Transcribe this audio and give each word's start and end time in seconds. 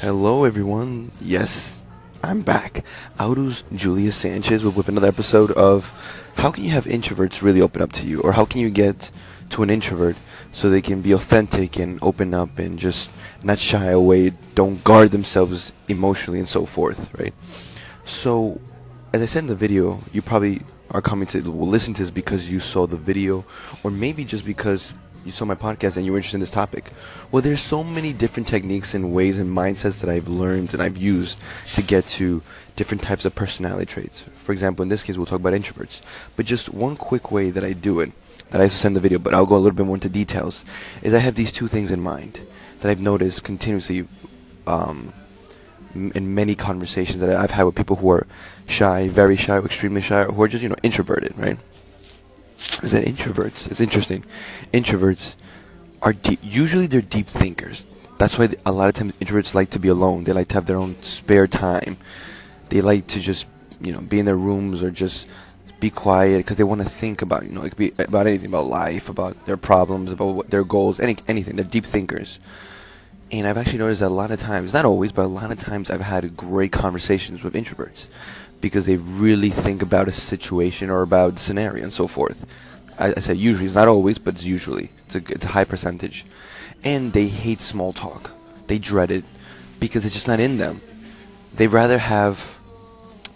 Hello, 0.00 0.44
everyone. 0.44 1.10
Yes, 1.22 1.80
I'm 2.22 2.42
back. 2.42 2.84
Audus 3.18 3.62
Julius 3.74 4.14
Sanchez 4.14 4.62
with 4.62 4.90
another 4.90 5.08
episode 5.08 5.50
of 5.52 5.90
How 6.36 6.50
Can 6.50 6.64
You 6.64 6.70
Have 6.72 6.84
Introverts 6.84 7.40
Really 7.40 7.62
Open 7.62 7.80
Up 7.80 7.92
to 7.92 8.06
You? 8.06 8.20
Or 8.20 8.32
how 8.32 8.44
can 8.44 8.60
you 8.60 8.68
get 8.68 9.10
to 9.48 9.62
an 9.62 9.70
introvert 9.70 10.14
so 10.52 10.68
they 10.68 10.82
can 10.82 11.00
be 11.00 11.12
authentic 11.12 11.78
and 11.78 11.98
open 12.02 12.34
up 12.34 12.58
and 12.58 12.78
just 12.78 13.10
not 13.42 13.58
shy 13.58 13.86
away, 13.86 14.34
don't 14.54 14.84
guard 14.84 15.12
themselves 15.12 15.72
emotionally 15.88 16.40
and 16.40 16.48
so 16.48 16.66
forth, 16.66 17.10
right? 17.18 17.32
So, 18.04 18.60
as 19.14 19.22
I 19.22 19.26
said 19.26 19.44
in 19.44 19.46
the 19.46 19.54
video, 19.54 20.02
you 20.12 20.20
probably 20.20 20.60
are 20.90 21.00
coming 21.00 21.26
to 21.28 21.40
listen 21.40 21.94
to 21.94 22.02
this 22.02 22.10
because 22.10 22.52
you 22.52 22.60
saw 22.60 22.86
the 22.86 22.98
video, 22.98 23.46
or 23.82 23.90
maybe 23.90 24.26
just 24.26 24.44
because 24.44 24.92
you 25.26 25.32
saw 25.32 25.44
my 25.44 25.56
podcast 25.56 25.96
and 25.96 26.06
you 26.06 26.12
were 26.12 26.18
interested 26.18 26.36
in 26.36 26.40
this 26.40 26.50
topic. 26.50 26.92
Well, 27.30 27.42
there's 27.42 27.60
so 27.60 27.82
many 27.82 28.12
different 28.12 28.46
techniques 28.46 28.94
and 28.94 29.12
ways 29.12 29.38
and 29.38 29.54
mindsets 29.54 30.00
that 30.00 30.08
I've 30.08 30.28
learned 30.28 30.72
and 30.72 30.82
I've 30.82 30.96
used 30.96 31.40
to 31.74 31.82
get 31.82 32.06
to 32.18 32.42
different 32.76 33.02
types 33.02 33.24
of 33.24 33.34
personality 33.34 33.86
traits. 33.86 34.22
For 34.34 34.52
example, 34.52 34.82
in 34.82 34.88
this 34.88 35.02
case, 35.02 35.16
we'll 35.16 35.26
talk 35.26 35.40
about 35.40 35.52
introverts. 35.52 36.00
But 36.36 36.46
just 36.46 36.68
one 36.68 36.96
quick 36.96 37.32
way 37.32 37.50
that 37.50 37.64
I 37.64 37.72
do 37.72 38.00
it, 38.00 38.12
that 38.50 38.60
I 38.60 38.64
also 38.64 38.76
send 38.76 38.94
the 38.94 39.00
video, 39.00 39.18
but 39.18 39.34
I'll 39.34 39.46
go 39.46 39.56
a 39.56 39.58
little 39.58 39.76
bit 39.76 39.86
more 39.86 39.96
into 39.96 40.08
details, 40.08 40.64
is 41.02 41.12
I 41.12 41.18
have 41.18 41.34
these 41.34 41.50
two 41.50 41.66
things 41.66 41.90
in 41.90 42.00
mind 42.00 42.40
that 42.80 42.90
I've 42.90 43.00
noticed 43.00 43.42
continuously 43.42 44.06
um, 44.66 45.12
in 45.94 46.34
many 46.34 46.54
conversations 46.54 47.18
that 47.20 47.30
I've 47.30 47.50
had 47.50 47.64
with 47.64 47.74
people 47.74 47.96
who 47.96 48.10
are 48.10 48.26
shy, 48.68 49.08
very 49.08 49.36
shy, 49.36 49.58
extremely 49.58 50.02
shy, 50.02 50.22
or 50.22 50.32
who 50.32 50.42
are 50.42 50.48
just, 50.48 50.62
you 50.62 50.68
know, 50.68 50.76
introverted, 50.82 51.36
right? 51.38 51.58
Is 52.82 52.92
that 52.92 53.04
introverts, 53.04 53.70
it's 53.70 53.80
interesting, 53.80 54.24
introverts 54.72 55.36
are 56.02 56.12
deep, 56.12 56.38
usually 56.42 56.86
they're 56.86 57.00
deep 57.00 57.26
thinkers. 57.26 57.86
That's 58.18 58.38
why 58.38 58.48
a 58.64 58.72
lot 58.72 58.88
of 58.88 58.94
times 58.94 59.12
introverts 59.18 59.54
like 59.54 59.70
to 59.70 59.78
be 59.78 59.88
alone. 59.88 60.24
They 60.24 60.32
like 60.32 60.48
to 60.48 60.54
have 60.54 60.66
their 60.66 60.78
own 60.78 60.96
spare 61.02 61.46
time. 61.46 61.98
They 62.70 62.80
like 62.80 63.06
to 63.08 63.20
just, 63.20 63.46
you 63.80 63.92
know, 63.92 64.00
be 64.00 64.18
in 64.18 64.24
their 64.24 64.36
rooms 64.36 64.82
or 64.82 64.90
just 64.90 65.26
be 65.80 65.90
quiet 65.90 66.38
because 66.38 66.56
they 66.56 66.64
want 66.64 66.80
to 66.80 66.88
think 66.88 67.20
about, 67.20 67.44
you 67.44 67.52
know, 67.52 67.62
it 67.62 67.70
could 67.70 67.78
be 67.78 67.92
about 67.98 68.26
anything, 68.26 68.48
about 68.48 68.66
life, 68.66 69.08
about 69.08 69.44
their 69.44 69.58
problems, 69.58 70.10
about 70.10 70.26
what, 70.26 70.50
their 70.50 70.64
goals, 70.64 70.98
any 70.98 71.16
anything. 71.28 71.56
They're 71.56 71.64
deep 71.64 71.84
thinkers. 71.84 72.40
And 73.30 73.46
I've 73.46 73.58
actually 73.58 73.80
noticed 73.80 74.00
that 74.00 74.08
a 74.08 74.14
lot 74.14 74.30
of 74.30 74.38
times, 74.38 74.72
not 74.72 74.84
always, 74.84 75.12
but 75.12 75.24
a 75.24 75.26
lot 75.26 75.50
of 75.50 75.58
times 75.58 75.90
I've 75.90 76.00
had 76.00 76.36
great 76.36 76.72
conversations 76.72 77.42
with 77.42 77.54
introverts 77.54 78.06
because 78.60 78.86
they 78.86 78.96
really 78.96 79.50
think 79.50 79.82
about 79.82 80.08
a 80.08 80.12
situation 80.12 80.90
or 80.90 81.02
about 81.02 81.38
scenario 81.38 81.82
and 81.82 81.92
so 81.92 82.06
forth. 82.06 82.46
I, 82.98 83.08
I 83.16 83.20
say 83.20 83.34
usually, 83.34 83.66
it's 83.66 83.74
not 83.74 83.88
always, 83.88 84.18
but 84.18 84.34
it's 84.34 84.44
usually. 84.44 84.90
It's 85.06 85.14
a, 85.14 85.18
it's 85.28 85.44
a 85.44 85.48
high 85.48 85.64
percentage. 85.64 86.24
And 86.82 87.12
they 87.12 87.28
hate 87.28 87.60
small 87.60 87.92
talk. 87.92 88.30
They 88.66 88.78
dread 88.78 89.10
it 89.10 89.24
because 89.80 90.04
it's 90.04 90.14
just 90.14 90.28
not 90.28 90.40
in 90.40 90.56
them. 90.56 90.80
They 91.54 91.66
rather 91.66 91.98
have 91.98 92.58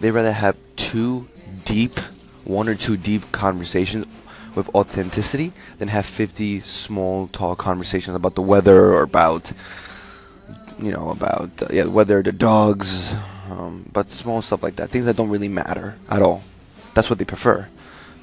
they 0.01 0.11
rather 0.11 0.33
have 0.33 0.57
two 0.77 1.29
deep, 1.65 1.99
one 2.45 2.69
or 2.69 2.75
two 2.75 2.97
deep 2.97 3.31
conversations 3.33 4.07
with 4.55 4.75
authenticity 4.75 5.53
than 5.79 5.89
have 5.89 6.07
50 6.07 6.61
small 6.61 7.29
talk 7.29 7.59
conversations 7.59 8.17
about 8.17 8.35
the 8.35 8.43
weather 8.43 8.93
or 8.93 9.03
about 9.03 9.53
you 10.81 10.91
know 10.91 11.11
about 11.11 11.51
uh, 11.63 11.67
yeah 11.71 11.85
whether 11.85 12.23
the 12.23 12.33
dogs 12.33 13.15
um, 13.71 13.91
but 13.93 14.11
small 14.11 14.43
stuff 14.43 14.63
like 14.63 14.77
that 14.77 14.91
things 14.91 15.07
that 15.07 15.17
don't 15.17 15.31
really 15.31 15.49
matter 15.49 15.97
at 16.09 16.23
all 16.23 16.43
that's 16.95 17.09
what 17.09 17.19
they 17.19 17.25
prefer 17.25 17.69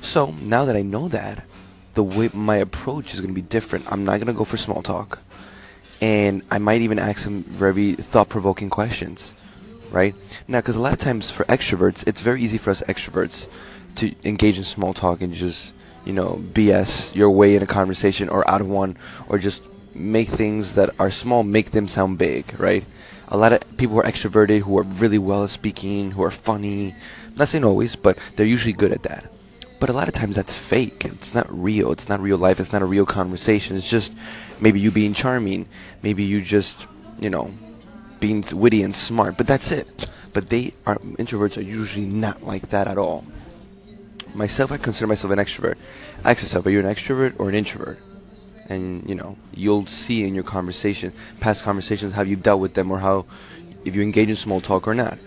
so 0.02 0.34
now 0.42 0.66
that 0.66 0.76
I 0.76 0.82
know 0.82 1.08
that, 1.08 1.44
the 1.96 2.04
way 2.04 2.30
my 2.34 2.58
approach 2.58 3.14
is 3.14 3.20
going 3.20 3.34
to 3.34 3.36
be 3.36 3.42
different. 3.42 3.92
I'm 3.92 4.06
not 4.06 4.18
going 4.18 4.28
to 4.28 4.34
go 4.34 4.44
for 4.44 4.58
small 4.58 4.84
talk, 4.84 5.20
and 6.02 6.44
I 6.52 6.60
might 6.60 6.82
even 6.82 7.00
ask 7.00 7.20
some 7.20 7.44
very 7.44 7.94
thought-provoking 7.94 8.70
questions, 8.70 9.34
right? 9.90 10.14
Now, 10.48 10.60
because 10.60 10.76
a 10.76 10.80
lot 10.80 10.94
of 10.94 11.00
times 11.00 11.32
for 11.32 11.44
extroverts, 11.46 12.08
it's 12.08 12.22
very 12.22 12.42
easy 12.42 12.58
for 12.58 12.72
us 12.72 12.82
extroverts 12.84 13.50
to 13.96 14.14
engage 14.24 14.58
in 14.58 14.64
small 14.64 14.94
talk 14.94 15.22
and 15.22 15.34
just 15.34 15.74
you 16.06 16.14
know 16.14 16.42
BS 16.54 17.16
your 17.16 17.32
way 17.32 17.56
in 17.56 17.64
a 17.64 17.68
conversation 17.68 18.30
or 18.30 18.48
out 18.50 18.62
of 18.62 18.68
one, 18.68 18.98
or 19.28 19.40
just 19.40 19.64
make 19.96 20.28
things 20.28 20.74
that 20.74 20.92
are 21.00 21.10
small 21.10 21.44
make 21.44 21.72
them 21.72 21.88
sound 21.88 22.20
big, 22.20 22.58
right? 22.60 22.86
A 23.30 23.38
lot 23.38 23.52
of 23.52 23.78
people 23.78 23.96
who 23.96 24.02
are 24.02 24.04
extroverted, 24.04 24.60
who 24.60 24.78
are 24.78 24.84
really 24.84 25.18
well 25.18 25.44
at 25.44 25.50
speaking, 25.50 26.12
who 26.12 26.24
are 26.24 26.32
funny. 26.32 26.96
I'm 27.26 27.36
not 27.36 27.50
saying 27.50 27.66
always, 27.66 27.96
but 27.96 28.18
they're 28.36 28.46
usually 28.46 28.74
good 28.74 28.92
at 28.92 29.04
that. 29.04 29.32
But 29.80 29.90
a 29.90 29.94
lot 29.94 30.08
of 30.08 30.14
times 30.14 30.36
that's 30.36 30.54
fake. 30.54 31.04
It's 31.06 31.36
not 31.36 31.46
real. 31.50 31.92
It's 31.92 32.10
not 32.10 32.20
real 32.20 32.38
life. 32.38 32.60
It's 32.60 32.74
not 32.74 32.82
a 32.82 32.86
real 32.86 33.06
conversation. 33.06 33.76
It's 33.76 33.90
just 33.90 34.16
maybe 34.60 34.80
you 34.80 34.92
being 34.92 35.14
charming. 35.14 35.68
Maybe 36.02 36.24
you 36.24 36.42
just, 36.42 36.88
you 37.20 37.30
know, 37.30 37.52
being 38.20 38.44
witty 38.54 38.82
and 38.82 38.96
smart. 38.96 39.38
But 39.38 39.46
that's 39.46 39.72
it. 39.72 40.10
But 40.34 40.50
they 40.50 40.74
are 40.86 40.96
introverts 40.96 41.58
are 41.58 41.62
usually 41.62 42.06
not 42.06 42.44
like 42.44 42.70
that 42.70 42.88
at 42.88 42.98
all. 42.98 43.26
Myself, 44.34 44.72
I 44.72 44.78
consider 44.78 45.08
myself 45.08 45.34
an 45.34 45.40
extrovert. 45.40 45.76
I 46.24 46.32
Ask 46.32 46.44
yourself, 46.44 46.66
are 46.66 46.70
you 46.70 46.80
an 46.80 46.86
extrovert 46.86 47.36
or 47.40 47.50
an 47.50 47.56
introvert? 47.56 48.00
And 48.70 49.08
you 49.08 49.16
know, 49.16 49.38
you'll 49.54 49.86
see 49.86 50.28
in 50.28 50.36
your 50.36 50.44
conversation, 50.44 51.14
past 51.40 51.64
conversations, 51.64 52.14
how 52.14 52.24
you've 52.24 52.44
dealt 52.44 52.60
with 52.60 52.74
them 52.74 52.92
or 52.92 53.00
how 53.00 53.26
if 53.86 53.96
you 53.96 54.02
engage 54.02 54.30
in 54.30 54.36
small 54.36 54.60
talk 54.60 54.88
or 54.88 54.94
not. 54.94 55.18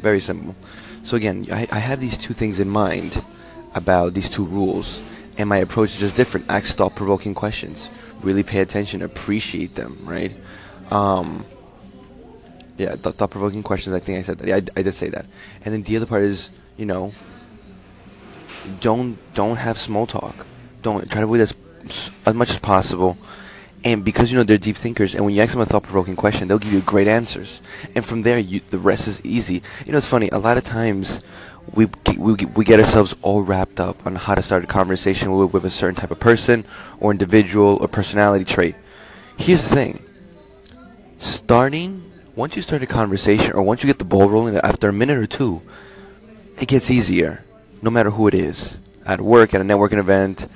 Very 0.00 0.20
simple. 0.20 0.54
So 1.02 1.16
again, 1.16 1.46
I, 1.50 1.66
I 1.70 1.78
have 1.78 2.00
these 2.00 2.16
two 2.18 2.34
things 2.34 2.60
in 2.60 2.68
mind 2.68 3.22
about 3.74 4.14
these 4.14 4.28
two 4.28 4.44
rules, 4.44 5.00
and 5.38 5.48
my 5.48 5.56
approach 5.58 5.90
is 5.90 6.00
just 6.00 6.16
different. 6.16 6.50
Ask 6.50 6.76
thought-provoking 6.76 7.34
questions. 7.34 7.88
Really 8.20 8.42
pay 8.42 8.60
attention. 8.60 9.02
Appreciate 9.02 9.74
them. 9.74 9.98
Right. 10.02 10.36
Um, 10.90 11.44
yeah, 12.76 12.96
th- 12.96 13.16
thought-provoking 13.16 13.62
questions. 13.62 13.94
I 13.94 14.00
think 14.00 14.18
I 14.18 14.22
said 14.22 14.38
that. 14.38 14.48
Yeah, 14.48 14.56
I, 14.56 14.80
I 14.80 14.82
did 14.82 14.92
say 14.92 15.08
that. 15.08 15.26
And 15.64 15.72
then 15.72 15.82
the 15.82 15.96
other 15.96 16.06
part 16.06 16.22
is, 16.22 16.50
you 16.76 16.86
know, 16.86 17.12
don't 18.80 19.16
don't 19.34 19.56
have 19.56 19.78
small 19.78 20.06
talk. 20.06 20.46
Don't 20.82 21.10
try 21.10 21.20
to 21.20 21.24
avoid 21.24 21.40
as 21.40 21.54
as 22.26 22.34
much 22.34 22.50
as 22.50 22.58
possible. 22.58 23.16
And 23.84 24.04
because 24.04 24.32
you 24.32 24.38
know 24.38 24.44
they're 24.44 24.56
deep 24.56 24.76
thinkers, 24.76 25.14
and 25.14 25.24
when 25.24 25.34
you 25.34 25.42
ask 25.42 25.52
them 25.52 25.60
a 25.60 25.66
thought-provoking 25.66 26.16
question, 26.16 26.48
they'll 26.48 26.58
give 26.58 26.72
you 26.72 26.80
great 26.80 27.06
answers. 27.06 27.60
And 27.94 28.04
from 28.04 28.22
there, 28.22 28.38
you, 28.38 28.62
the 28.70 28.78
rest 28.78 29.06
is 29.08 29.20
easy. 29.24 29.62
You 29.84 29.92
know, 29.92 29.98
it's 29.98 30.06
funny. 30.06 30.30
A 30.30 30.38
lot 30.38 30.56
of 30.56 30.64
times, 30.64 31.22
we, 31.74 31.86
we, 32.16 32.34
we 32.34 32.64
get 32.64 32.80
ourselves 32.80 33.14
all 33.20 33.42
wrapped 33.42 33.80
up 33.80 34.06
on 34.06 34.16
how 34.16 34.34
to 34.34 34.42
start 34.42 34.64
a 34.64 34.66
conversation 34.66 35.32
with, 35.32 35.52
with 35.52 35.64
a 35.64 35.70
certain 35.70 35.96
type 35.96 36.10
of 36.10 36.18
person 36.20 36.64
or 36.98 37.10
individual 37.10 37.78
or 37.80 37.88
personality 37.88 38.44
trait. 38.44 38.74
Here's 39.36 39.64
the 39.64 39.74
thing 39.74 40.00
starting, 41.18 42.10
once 42.36 42.56
you 42.56 42.62
start 42.62 42.82
a 42.82 42.86
conversation 42.86 43.52
or 43.52 43.62
once 43.62 43.82
you 43.82 43.86
get 43.86 43.98
the 43.98 44.04
ball 44.04 44.28
rolling, 44.28 44.56
after 44.56 44.88
a 44.88 44.92
minute 44.92 45.18
or 45.18 45.26
two, 45.26 45.62
it 46.58 46.68
gets 46.68 46.90
easier, 46.90 47.44
no 47.82 47.90
matter 47.90 48.10
who 48.10 48.28
it 48.28 48.34
is. 48.34 48.78
At 49.06 49.20
work, 49.20 49.52
at 49.52 49.60
a 49.60 49.64
networking 49.64 49.98
event, 49.98 50.48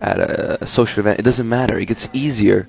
at 0.00 0.18
a 0.18 0.55
social 0.66 1.00
event, 1.00 1.18
it 1.18 1.24
doesn't 1.24 1.48
matter. 1.48 1.78
It 1.78 1.86
gets 1.86 2.08
easier 2.12 2.68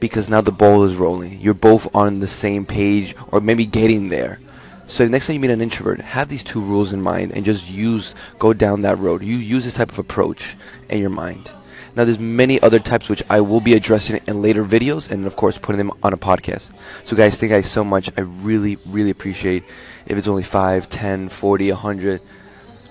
because 0.00 0.28
now 0.28 0.40
the 0.40 0.52
ball 0.52 0.84
is 0.84 0.96
rolling. 0.96 1.40
You're 1.40 1.54
both 1.54 1.94
on 1.94 2.20
the 2.20 2.26
same 2.26 2.66
page 2.66 3.14
or 3.28 3.40
maybe 3.40 3.66
getting 3.66 4.08
there. 4.08 4.40
So 4.86 5.06
next 5.06 5.26
time 5.26 5.34
you 5.34 5.40
meet 5.40 5.50
an 5.50 5.60
introvert, 5.60 6.00
have 6.00 6.28
these 6.28 6.42
two 6.42 6.60
rules 6.60 6.92
in 6.92 7.00
mind 7.00 7.32
and 7.32 7.44
just 7.44 7.70
use 7.70 8.14
go 8.38 8.52
down 8.52 8.82
that 8.82 8.98
road. 8.98 9.22
You 9.22 9.36
use 9.36 9.64
this 9.64 9.74
type 9.74 9.90
of 9.90 9.98
approach 9.98 10.56
in 10.90 10.98
your 10.98 11.10
mind. 11.10 11.52
Now 11.94 12.04
there's 12.04 12.18
many 12.18 12.60
other 12.60 12.78
types 12.78 13.08
which 13.08 13.22
I 13.30 13.40
will 13.42 13.60
be 13.60 13.74
addressing 13.74 14.20
in 14.26 14.42
later 14.42 14.64
videos 14.64 15.10
and 15.10 15.26
of 15.26 15.36
course 15.36 15.58
putting 15.58 15.78
them 15.78 15.92
on 16.02 16.12
a 16.12 16.16
podcast. 16.16 16.70
So 17.04 17.16
guys, 17.16 17.38
thank 17.38 17.50
you 17.50 17.56
guys 17.56 17.70
so 17.70 17.84
much. 17.84 18.10
I 18.16 18.22
really, 18.22 18.78
really 18.86 19.10
appreciate 19.10 19.64
if 20.06 20.18
it's 20.18 20.28
only 20.28 20.42
5, 20.42 20.88
10, 20.88 21.28
40, 21.28 21.70
100, 21.70 22.20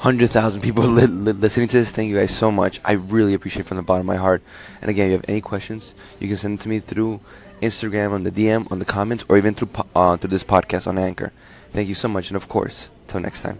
100,000 0.01 0.61
people 0.61 0.83
li- 0.97 1.05
li- 1.05 1.31
listening 1.31 1.67
to 1.67 1.77
this. 1.77 1.91
Thank 1.91 2.09
you 2.09 2.17
guys 2.17 2.35
so 2.35 2.51
much. 2.51 2.81
I 2.83 2.93
really 2.93 3.35
appreciate 3.35 3.67
from 3.67 3.77
the 3.77 3.83
bottom 3.83 4.01
of 4.01 4.07
my 4.07 4.15
heart. 4.15 4.41
And 4.81 4.89
again, 4.89 5.05
if 5.05 5.09
you 5.11 5.17
have 5.17 5.25
any 5.29 5.41
questions, 5.41 5.93
you 6.19 6.27
can 6.27 6.37
send 6.37 6.57
them 6.57 6.63
to 6.63 6.69
me 6.69 6.79
through 6.79 7.19
Instagram 7.61 8.11
on 8.11 8.23
the 8.23 8.31
DM, 8.31 8.71
on 8.71 8.79
the 8.79 8.85
comments, 8.85 9.23
or 9.29 9.37
even 9.37 9.53
through 9.53 9.67
po- 9.67 9.85
uh, 9.95 10.17
through 10.17 10.31
this 10.31 10.43
podcast 10.43 10.87
on 10.87 10.97
Anchor. 10.97 11.31
Thank 11.71 11.87
you 11.87 11.93
so 11.93 12.07
much, 12.07 12.31
and 12.31 12.35
of 12.35 12.49
course, 12.49 12.89
till 13.07 13.19
next 13.19 13.43
time. 13.43 13.59